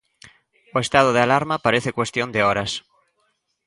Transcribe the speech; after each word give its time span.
O 0.75 0.77
estado 0.85 1.09
de 1.13 1.21
alarma 1.27 1.63
parece 1.65 1.95
cuestión 1.97 2.29
de 2.31 2.41
horas. 2.47 2.71